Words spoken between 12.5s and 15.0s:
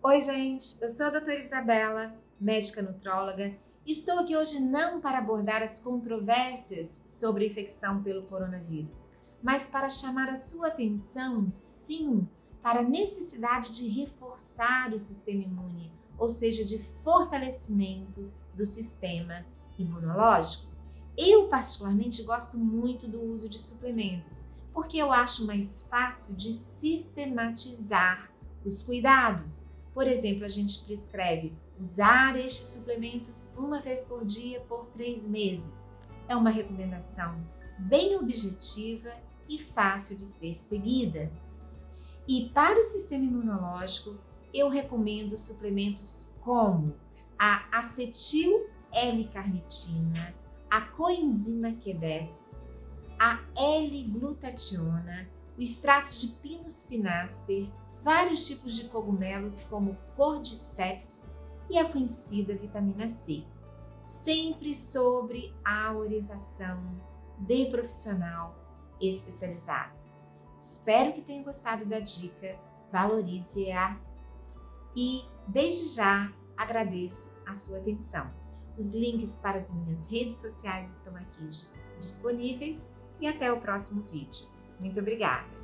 para a necessidade de reforçar o